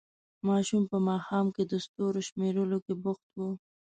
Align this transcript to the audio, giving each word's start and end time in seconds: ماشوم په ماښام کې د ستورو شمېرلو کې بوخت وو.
ماشوم 0.47 0.83
په 0.91 0.97
ماښام 1.09 1.45
کې 1.55 1.63
د 1.71 1.73
ستورو 1.85 2.19
شمېرلو 2.29 2.77
کې 2.85 2.93
بوخت 3.03 3.27
وو. 3.37 3.49